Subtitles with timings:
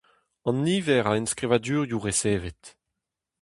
[0.47, 2.63] An niver a enskrivadurioù resevet.